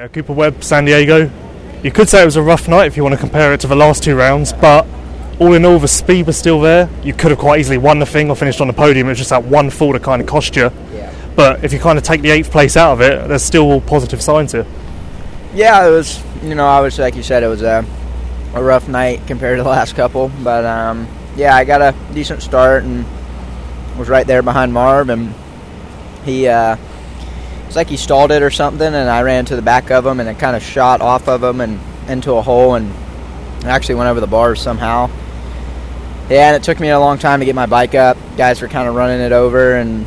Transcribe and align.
Yeah, 0.00 0.08
Cooper 0.08 0.32
Webb, 0.32 0.64
San 0.64 0.86
Diego. 0.86 1.30
You 1.82 1.90
could 1.90 2.08
say 2.08 2.22
it 2.22 2.24
was 2.24 2.36
a 2.36 2.42
rough 2.42 2.68
night 2.68 2.86
if 2.86 2.96
you 2.96 3.02
want 3.02 3.14
to 3.14 3.20
compare 3.20 3.52
it 3.52 3.60
to 3.60 3.66
the 3.66 3.76
last 3.76 4.02
two 4.02 4.16
rounds, 4.16 4.50
but 4.50 4.86
all 5.38 5.52
in 5.52 5.62
all, 5.66 5.78
the 5.78 5.88
speed 5.88 6.26
was 6.26 6.38
still 6.38 6.58
there. 6.58 6.88
You 7.02 7.12
could 7.12 7.32
have 7.32 7.38
quite 7.38 7.60
easily 7.60 7.76
won 7.76 7.98
the 7.98 8.06
thing 8.06 8.30
or 8.30 8.34
finished 8.34 8.62
on 8.62 8.66
the 8.66 8.72
podium. 8.72 9.08
It 9.08 9.10
was 9.10 9.18
just 9.18 9.28
that 9.28 9.44
one 9.44 9.68
fall 9.68 9.92
that 9.92 10.02
kind 10.02 10.22
of 10.22 10.26
cost 10.26 10.56
you. 10.56 10.72
Yeah. 10.94 11.14
But 11.36 11.64
if 11.64 11.74
you 11.74 11.78
kind 11.78 11.98
of 11.98 12.04
take 12.04 12.22
the 12.22 12.30
eighth 12.30 12.50
place 12.50 12.78
out 12.78 12.94
of 12.94 13.02
it, 13.02 13.28
there's 13.28 13.42
still 13.42 13.82
positive 13.82 14.22
signs 14.22 14.52
here. 14.52 14.64
Yeah, 15.52 15.86
it 15.86 15.90
was. 15.90 16.24
You 16.42 16.54
know, 16.54 16.64
obviously, 16.64 17.04
like 17.04 17.14
you 17.14 17.22
said, 17.22 17.42
it 17.42 17.48
was 17.48 17.60
a, 17.60 17.84
a 18.54 18.62
rough 18.62 18.88
night 18.88 19.26
compared 19.26 19.58
to 19.58 19.62
the 19.62 19.68
last 19.68 19.96
couple. 19.96 20.30
But 20.42 20.64
um, 20.64 21.06
yeah, 21.36 21.54
I 21.54 21.64
got 21.64 21.82
a 21.82 21.94
decent 22.14 22.40
start 22.40 22.84
and 22.84 23.04
was 23.98 24.08
right 24.08 24.26
there 24.26 24.40
behind 24.40 24.72
Marv, 24.72 25.10
and 25.10 25.34
he. 26.24 26.48
Uh, 26.48 26.78
it's 27.70 27.76
like 27.76 27.88
he 27.88 27.96
stalled 27.96 28.32
it 28.32 28.42
or 28.42 28.50
something, 28.50 28.84
and 28.84 29.08
I 29.08 29.22
ran 29.22 29.44
to 29.44 29.54
the 29.54 29.62
back 29.62 29.92
of 29.92 30.04
him, 30.04 30.18
and 30.18 30.28
it 30.28 30.40
kind 30.40 30.56
of 30.56 30.62
shot 30.62 31.00
off 31.00 31.28
of 31.28 31.40
him 31.40 31.60
and 31.60 31.78
into 32.08 32.32
a 32.32 32.42
hole, 32.42 32.74
and 32.74 32.92
actually 33.64 33.94
went 33.94 34.08
over 34.08 34.18
the 34.18 34.26
bars 34.26 34.60
somehow. 34.60 35.08
Yeah, 36.28 36.48
and 36.48 36.56
it 36.56 36.64
took 36.64 36.80
me 36.80 36.88
a 36.88 36.98
long 36.98 37.16
time 37.16 37.38
to 37.38 37.46
get 37.46 37.54
my 37.54 37.66
bike 37.66 37.94
up. 37.94 38.16
Guys 38.36 38.60
were 38.60 38.66
kind 38.66 38.88
of 38.88 38.96
running 38.96 39.20
it 39.20 39.30
over, 39.30 39.76
and 39.76 40.04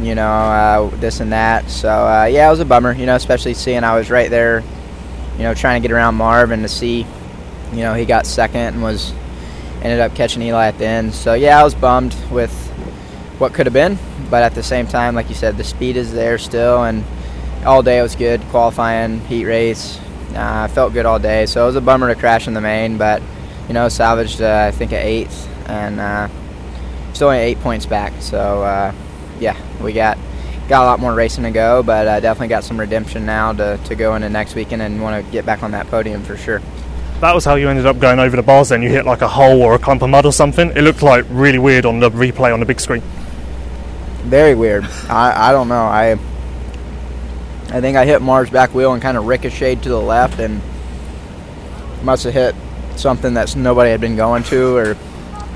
you 0.00 0.14
know 0.14 0.28
uh, 0.28 0.90
this 0.96 1.20
and 1.20 1.32
that. 1.32 1.70
So 1.70 1.88
uh, 1.88 2.26
yeah, 2.26 2.46
it 2.46 2.50
was 2.50 2.60
a 2.60 2.66
bummer. 2.66 2.92
You 2.92 3.06
know, 3.06 3.16
especially 3.16 3.54
seeing 3.54 3.84
I 3.84 3.96
was 3.96 4.10
right 4.10 4.28
there, 4.28 4.62
you 5.38 5.44
know, 5.44 5.54
trying 5.54 5.80
to 5.80 5.88
get 5.88 5.94
around 5.94 6.14
Marv 6.16 6.50
and 6.50 6.62
to 6.62 6.68
see, 6.68 7.06
you 7.72 7.78
know, 7.78 7.94
he 7.94 8.04
got 8.04 8.26
second 8.26 8.74
and 8.74 8.82
was 8.82 9.14
ended 9.76 10.00
up 10.00 10.14
catching 10.14 10.42
Eli 10.42 10.66
at 10.66 10.76
the 10.76 10.84
end. 10.84 11.14
So 11.14 11.32
yeah, 11.32 11.58
I 11.58 11.64
was 11.64 11.74
bummed 11.74 12.14
with 12.30 12.67
what 13.38 13.54
could 13.54 13.66
have 13.66 13.72
been, 13.72 13.98
but 14.30 14.42
at 14.42 14.54
the 14.54 14.62
same 14.62 14.86
time, 14.86 15.14
like 15.14 15.28
you 15.28 15.34
said, 15.34 15.56
the 15.56 15.64
speed 15.64 15.96
is 15.96 16.12
there 16.12 16.38
still, 16.38 16.84
and 16.84 17.04
all 17.64 17.82
day 17.82 17.98
it 17.98 18.02
was 18.02 18.16
good. 18.16 18.40
Qualifying, 18.50 19.20
heat 19.20 19.44
race, 19.44 19.98
I 20.34 20.68
felt 20.68 20.92
good 20.92 21.06
all 21.06 21.18
day. 21.18 21.46
So 21.46 21.62
it 21.62 21.66
was 21.66 21.76
a 21.76 21.80
bummer 21.80 22.12
to 22.12 22.18
crash 22.18 22.48
in 22.48 22.54
the 22.54 22.60
main, 22.60 22.98
but 22.98 23.22
you 23.68 23.74
know, 23.74 23.88
salvaged 23.88 24.40
uh, 24.40 24.66
I 24.68 24.70
think 24.70 24.92
an 24.92 24.98
eighth, 24.98 25.48
and 25.68 26.00
uh, 26.00 26.28
still 27.12 27.28
only 27.28 27.40
eight 27.40 27.60
points 27.60 27.86
back. 27.86 28.12
So 28.20 28.62
uh, 28.62 28.92
yeah, 29.38 29.56
we 29.82 29.92
got 29.92 30.18
got 30.68 30.82
a 30.82 30.86
lot 30.86 31.00
more 31.00 31.14
racing 31.14 31.44
to 31.44 31.50
go, 31.50 31.82
but 31.82 32.06
uh, 32.06 32.20
definitely 32.20 32.48
got 32.48 32.64
some 32.64 32.78
redemption 32.78 33.24
now 33.24 33.52
to, 33.52 33.78
to 33.84 33.94
go 33.94 34.14
into 34.14 34.28
next 34.28 34.54
weekend 34.54 34.82
and 34.82 35.00
want 35.00 35.24
to 35.24 35.32
get 35.32 35.46
back 35.46 35.62
on 35.62 35.70
that 35.70 35.86
podium 35.86 36.22
for 36.22 36.36
sure. 36.36 36.60
That 37.20 37.34
was 37.34 37.44
how 37.44 37.54
you 37.56 37.68
ended 37.68 37.86
up 37.86 37.98
going 37.98 38.18
over 38.18 38.36
the 38.36 38.42
bars 38.42 38.68
then. 38.68 38.82
You 38.82 38.90
hit 38.90 39.06
like 39.06 39.22
a 39.22 39.28
hole 39.28 39.62
or 39.62 39.74
a 39.74 39.78
clump 39.78 40.02
of 40.02 40.10
mud 40.10 40.26
or 40.26 40.32
something. 40.32 40.70
It 40.76 40.82
looked 40.82 41.02
like 41.02 41.24
really 41.30 41.58
weird 41.58 41.86
on 41.86 42.00
the 42.00 42.10
replay 42.10 42.52
on 42.52 42.60
the 42.60 42.66
big 42.66 42.80
screen. 42.80 43.02
Very 44.28 44.54
weird. 44.54 44.84
I, 45.08 45.48
I 45.48 45.52
don't 45.52 45.68
know. 45.68 45.84
I 45.84 46.18
I 47.70 47.80
think 47.80 47.96
I 47.96 48.04
hit 48.04 48.20
Marv's 48.20 48.50
back 48.50 48.74
wheel 48.74 48.92
and 48.92 49.00
kind 49.00 49.16
of 49.16 49.26
ricocheted 49.26 49.82
to 49.84 49.88
the 49.88 50.00
left 50.00 50.38
and 50.38 50.60
must 52.02 52.24
have 52.24 52.34
hit 52.34 52.54
something 52.96 53.34
that 53.34 53.56
nobody 53.56 53.90
had 53.90 54.00
been 54.00 54.16
going 54.16 54.42
to 54.44 54.76
or 54.76 54.94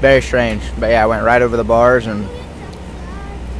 very 0.00 0.22
strange. 0.22 0.62
But 0.78 0.90
yeah, 0.90 1.02
I 1.02 1.06
went 1.06 1.24
right 1.24 1.42
over 1.42 1.56
the 1.56 1.64
bars 1.64 2.06
and 2.06 2.26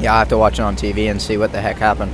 yeah, 0.00 0.14
I 0.14 0.20
have 0.20 0.28
to 0.28 0.38
watch 0.38 0.54
it 0.54 0.62
on 0.62 0.74
TV 0.74 1.10
and 1.10 1.20
see 1.20 1.36
what 1.36 1.52
the 1.52 1.60
heck 1.60 1.76
happened. 1.76 2.12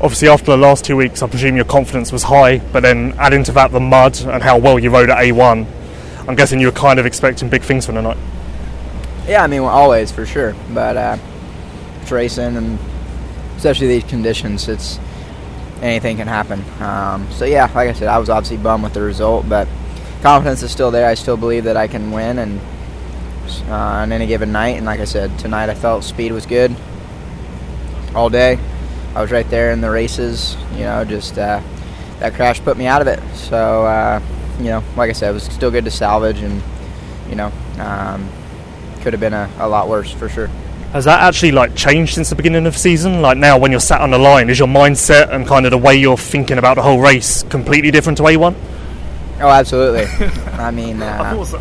Obviously, 0.00 0.28
after 0.28 0.46
the 0.46 0.56
last 0.56 0.84
two 0.84 0.96
weeks, 0.96 1.22
I 1.22 1.28
presume 1.28 1.54
your 1.54 1.64
confidence 1.64 2.10
was 2.10 2.24
high, 2.24 2.58
but 2.58 2.80
then 2.80 3.14
adding 3.18 3.44
to 3.44 3.52
that 3.52 3.70
the 3.70 3.80
mud 3.80 4.20
and 4.22 4.42
how 4.42 4.58
well 4.58 4.78
you 4.78 4.90
rode 4.90 5.10
at 5.10 5.18
A1, 5.18 5.66
I'm 6.26 6.34
guessing 6.34 6.58
you 6.58 6.66
were 6.66 6.72
kind 6.72 6.98
of 6.98 7.06
expecting 7.06 7.48
big 7.48 7.62
things 7.62 7.86
from 7.86 7.96
the 7.96 8.02
night. 8.02 8.18
Yeah, 9.28 9.44
I 9.44 9.46
mean, 9.46 9.60
always 9.60 10.10
for 10.10 10.26
sure. 10.26 10.56
But 10.72 10.96
uh, 10.96 11.18
racing, 12.10 12.56
and 12.56 12.78
especially 13.56 13.88
these 13.88 14.04
conditions, 14.04 14.68
it's 14.68 14.98
anything 15.82 16.16
can 16.16 16.28
happen. 16.28 16.64
Um, 16.80 17.30
so 17.30 17.44
yeah, 17.44 17.70
like 17.74 17.88
I 17.88 17.92
said, 17.92 18.08
I 18.08 18.18
was 18.18 18.28
obviously 18.28 18.56
bummed 18.56 18.84
with 18.84 18.94
the 18.94 19.02
result, 19.02 19.48
but 19.48 19.68
confidence 20.22 20.62
is 20.62 20.70
still 20.70 20.90
there. 20.90 21.08
I 21.08 21.14
still 21.14 21.36
believe 21.36 21.64
that 21.64 21.76
I 21.76 21.86
can 21.86 22.10
win, 22.10 22.38
and 22.38 22.60
uh, 23.68 23.74
on 23.74 24.12
any 24.12 24.26
given 24.26 24.52
night. 24.52 24.76
And 24.76 24.86
like 24.86 25.00
I 25.00 25.04
said, 25.04 25.38
tonight 25.38 25.68
I 25.68 25.74
felt 25.74 26.04
speed 26.04 26.32
was 26.32 26.46
good 26.46 26.74
all 28.14 28.28
day. 28.28 28.58
I 29.14 29.22
was 29.22 29.30
right 29.30 29.48
there 29.50 29.72
in 29.72 29.80
the 29.80 29.90
races. 29.90 30.56
You 30.72 30.84
know, 30.84 31.04
just 31.04 31.38
uh, 31.38 31.60
that 32.18 32.34
crash 32.34 32.60
put 32.60 32.76
me 32.76 32.86
out 32.86 33.00
of 33.00 33.08
it. 33.08 33.20
So 33.34 33.84
uh, 33.86 34.20
you 34.58 34.66
know, 34.66 34.84
like 34.96 35.10
I 35.10 35.12
said, 35.12 35.30
it 35.30 35.34
was 35.34 35.44
still 35.44 35.70
good 35.70 35.84
to 35.84 35.90
salvage, 35.90 36.40
and 36.40 36.62
you 37.28 37.36
know, 37.36 37.52
um, 37.78 38.28
could 39.00 39.12
have 39.12 39.20
been 39.20 39.34
a, 39.34 39.50
a 39.58 39.68
lot 39.68 39.88
worse 39.88 40.12
for 40.12 40.28
sure. 40.28 40.50
Has 40.92 41.04
that 41.04 41.22
actually 41.22 41.52
like 41.52 41.76
changed 41.76 42.14
since 42.14 42.30
the 42.30 42.34
beginning 42.34 42.66
of 42.66 42.72
the 42.72 42.78
season? 42.78 43.22
Like 43.22 43.38
now, 43.38 43.56
when 43.56 43.70
you're 43.70 43.80
sat 43.80 44.00
on 44.00 44.10
the 44.10 44.18
line, 44.18 44.50
is 44.50 44.58
your 44.58 44.66
mindset 44.66 45.32
and 45.32 45.46
kind 45.46 45.64
of 45.64 45.70
the 45.70 45.78
way 45.78 45.94
you're 45.94 46.16
thinking 46.16 46.58
about 46.58 46.74
the 46.74 46.82
whole 46.82 46.98
race 46.98 47.44
completely 47.44 47.92
different 47.92 48.18
to 48.18 48.24
A1? 48.24 48.56
Oh, 49.40 49.48
absolutely. 49.48 50.06
I 50.54 50.72
mean, 50.72 51.00
uh, 51.02 51.44
so. 51.44 51.60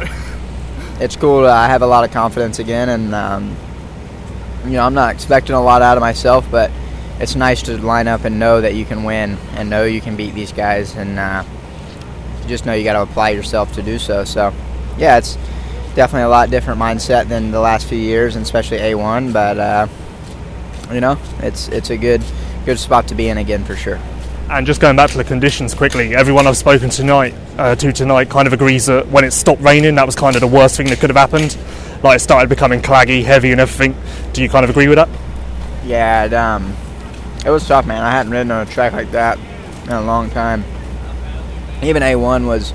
it's 1.00 1.16
cool. 1.16 1.46
I 1.46 1.68
have 1.68 1.84
a 1.84 1.88
lot 1.88 2.04
of 2.04 2.12
confidence 2.12 2.58
again, 2.58 2.90
and 2.90 3.14
um, 3.14 3.56
you 4.66 4.72
know, 4.72 4.84
I'm 4.84 4.96
not 4.96 5.14
expecting 5.14 5.56
a 5.56 5.62
lot 5.62 5.84
out 5.84 5.96
of 5.96 6.02
myself, 6.02 6.50
but 6.50 6.72
it's 7.20 7.36
nice 7.36 7.62
to 7.64 7.78
line 7.78 8.08
up 8.08 8.26
and 8.26 8.40
know 8.40 8.62
that 8.62 8.74
you 8.74 8.84
can 8.84 9.04
win 9.04 9.38
and 9.54 9.70
know 9.70 9.84
you 9.84 10.02
can 10.02 10.16
beat 10.16 10.34
these 10.34 10.52
guys, 10.52 10.96
and 10.96 11.20
uh, 11.20 11.44
just 12.48 12.66
know 12.66 12.74
you 12.74 12.84
got 12.84 12.94
to 12.94 13.04
apply 13.04 13.30
yourself 13.30 13.72
to 13.74 13.84
do 13.84 14.00
so. 14.00 14.24
So, 14.24 14.52
yeah, 14.98 15.20
it's 15.20 15.38
definitely 15.96 16.24
a 16.24 16.30
lot 16.30 16.50
different 16.50 16.80
mindset 16.80 17.28
than 17.28 17.52
the 17.52 17.60
last 17.60 17.88
few 17.88 17.98
years, 17.98 18.36
and 18.36 18.44
especially 18.44 18.78
A1. 18.78 19.34
But 19.34 19.58
uh, 19.58 19.88
you 20.92 21.02
know, 21.02 21.18
it's 21.40 21.68
it's 21.70 21.90
a 21.90 21.98
good 21.98 22.24
good 22.66 22.80
spot 22.80 23.08
to 23.10 23.16
be 23.16 23.30
in 23.30 23.38
again 23.38 23.64
for 23.64 23.76
sure. 23.76 24.00
And 24.50 24.66
just 24.66 24.82
going 24.82 24.96
back 24.96 25.12
to 25.12 25.18
the 25.18 25.24
conditions 25.24 25.76
quickly, 25.76 26.16
everyone 26.16 26.48
I've 26.48 26.58
spoken 26.58 26.90
tonight 26.90 27.36
uh, 27.60 27.76
to 27.76 27.94
tonight 27.94 28.30
kind 28.30 28.48
of 28.48 28.54
agrees 28.54 28.88
that 28.88 29.08
when 29.08 29.24
it 29.24 29.32
stopped 29.32 29.62
raining, 29.62 29.94
that 29.96 30.08
was 30.08 30.16
kind 30.16 30.36
of 30.36 30.42
the 30.42 30.48
worst 30.48 30.76
thing 30.76 30.88
that 30.88 31.00
could 31.00 31.12
have 31.12 31.18
happened. 31.18 31.56
Like 32.02 32.16
it 32.16 32.20
started 32.20 32.50
becoming 32.50 32.82
claggy, 32.82 33.24
heavy, 33.24 33.52
and 33.52 33.62
everything. 33.62 33.96
Do 34.34 34.42
you 34.42 34.50
kind 34.50 34.64
of 34.64 34.70
agree 34.72 34.88
with 34.88 34.96
that? 34.96 35.10
Yeah, 35.86 36.26
it, 36.26 36.34
um, 36.34 36.76
it 37.46 37.52
was 37.52 37.68
tough, 37.68 37.86
man. 37.86 38.02
I 38.02 38.10
hadn't 38.10 38.32
ridden 38.32 38.52
on 38.52 38.68
a 38.68 38.70
track 38.70 38.94
like 38.94 39.12
that 39.12 39.38
in 39.84 39.92
a 39.92 40.02
long 40.02 40.32
time. 40.32 40.64
Even 41.84 42.02
A1 42.02 42.48
was 42.48 42.74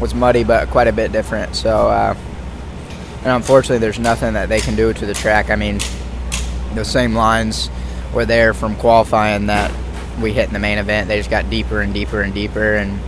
was 0.00 0.14
muddy, 0.14 0.44
but 0.44 0.68
quite 0.70 0.88
a 0.88 0.92
bit 0.92 1.12
different. 1.12 1.56
So, 1.56 1.88
uh, 1.88 2.14
and 3.18 3.28
unfortunately, 3.28 3.78
there's 3.78 3.98
nothing 3.98 4.34
that 4.34 4.48
they 4.48 4.60
can 4.60 4.76
do 4.76 4.92
to 4.92 5.06
the 5.06 5.14
track. 5.14 5.50
I 5.50 5.56
mean, 5.56 5.78
the 6.74 6.84
same 6.84 7.14
lines 7.14 7.70
were 8.14 8.24
there 8.24 8.54
from 8.54 8.76
qualifying 8.76 9.46
that 9.46 9.72
we 10.20 10.32
hit 10.32 10.46
in 10.46 10.52
the 10.52 10.58
main 10.58 10.78
event. 10.78 11.08
They 11.08 11.18
just 11.18 11.30
got 11.30 11.50
deeper 11.50 11.80
and 11.80 11.92
deeper 11.92 12.22
and 12.22 12.32
deeper, 12.32 12.76
and 12.76 12.98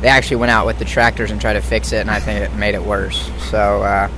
they 0.00 0.08
actually 0.08 0.36
went 0.36 0.50
out 0.50 0.66
with 0.66 0.78
the 0.78 0.84
tractors 0.84 1.30
and 1.30 1.40
tried 1.40 1.54
to 1.54 1.60
fix 1.60 1.92
it, 1.92 2.00
and 2.00 2.10
I 2.10 2.20
think 2.20 2.40
it 2.40 2.54
made 2.56 2.74
it 2.74 2.82
worse. 2.82 3.30
So, 3.50 3.82
uh, 3.82 4.10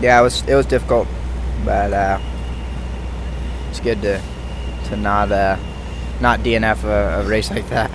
yeah, 0.00 0.20
it 0.20 0.22
was 0.22 0.42
it 0.46 0.54
was 0.54 0.66
difficult, 0.66 1.08
but 1.64 1.92
uh, 1.92 2.18
it's 3.70 3.80
good 3.80 4.00
to 4.02 4.20
to 4.88 4.96
not 4.96 5.32
uh, 5.32 5.56
not 6.20 6.40
DNF 6.40 6.84
a, 6.84 7.20
a 7.20 7.28
race 7.28 7.50
like 7.50 7.68
that. 7.70 7.90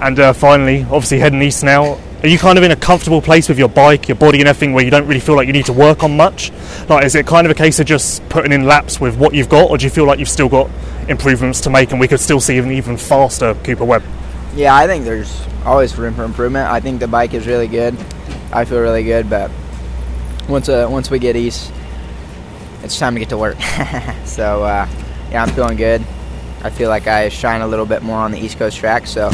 And 0.00 0.18
uh, 0.20 0.32
finally, 0.32 0.82
obviously 0.84 1.18
heading 1.18 1.42
east 1.42 1.64
now. 1.64 1.98
Are 2.20 2.26
you 2.26 2.36
kind 2.36 2.58
of 2.58 2.64
in 2.64 2.72
a 2.72 2.76
comfortable 2.76 3.22
place 3.22 3.48
with 3.48 3.60
your 3.60 3.68
bike, 3.68 4.08
your 4.08 4.16
body, 4.16 4.40
and 4.40 4.48
everything, 4.48 4.72
where 4.72 4.84
you 4.84 4.90
don't 4.90 5.06
really 5.06 5.20
feel 5.20 5.36
like 5.36 5.46
you 5.46 5.52
need 5.52 5.66
to 5.66 5.72
work 5.72 6.02
on 6.02 6.16
much? 6.16 6.50
Like, 6.88 7.04
is 7.04 7.14
it 7.14 7.28
kind 7.28 7.46
of 7.46 7.52
a 7.52 7.54
case 7.54 7.78
of 7.78 7.86
just 7.86 8.28
putting 8.28 8.50
in 8.50 8.64
laps 8.64 9.00
with 9.00 9.16
what 9.16 9.34
you've 9.34 9.48
got, 9.48 9.70
or 9.70 9.78
do 9.78 9.84
you 9.84 9.90
feel 9.90 10.04
like 10.04 10.18
you've 10.18 10.28
still 10.28 10.48
got 10.48 10.68
improvements 11.08 11.60
to 11.60 11.70
make, 11.70 11.92
and 11.92 12.00
we 12.00 12.08
could 12.08 12.18
still 12.18 12.40
see 12.40 12.58
an 12.58 12.72
even 12.72 12.96
faster 12.96 13.54
Cooper 13.62 13.84
Webb? 13.84 14.02
Yeah, 14.56 14.74
I 14.74 14.88
think 14.88 15.04
there's 15.04 15.46
always 15.64 15.96
room 15.96 16.14
for 16.14 16.24
improvement. 16.24 16.68
I 16.68 16.80
think 16.80 16.98
the 16.98 17.06
bike 17.06 17.34
is 17.34 17.46
really 17.46 17.68
good. 17.68 17.96
I 18.52 18.64
feel 18.64 18.80
really 18.80 19.04
good, 19.04 19.30
but 19.30 19.52
once 20.48 20.68
uh, 20.68 20.88
once 20.90 21.12
we 21.12 21.20
get 21.20 21.36
east, 21.36 21.72
it's 22.82 22.98
time 22.98 23.14
to 23.14 23.20
get 23.20 23.28
to 23.28 23.38
work. 23.38 23.60
so 24.24 24.64
uh, 24.64 24.88
yeah, 25.30 25.44
I'm 25.44 25.50
feeling 25.50 25.76
good. 25.76 26.02
I 26.64 26.70
feel 26.70 26.88
like 26.88 27.06
I 27.06 27.28
shine 27.28 27.60
a 27.60 27.68
little 27.68 27.86
bit 27.86 28.02
more 28.02 28.18
on 28.18 28.32
the 28.32 28.40
East 28.40 28.58
Coast 28.58 28.76
track. 28.76 29.06
So 29.06 29.30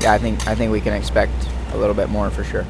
yeah, 0.00 0.12
I 0.12 0.18
think 0.18 0.44
I 0.48 0.56
think 0.56 0.72
we 0.72 0.80
can 0.80 0.92
expect 0.92 1.32
a 1.72 1.76
little 1.76 1.94
bit 1.94 2.08
more 2.08 2.30
for 2.30 2.44
sure. 2.44 2.66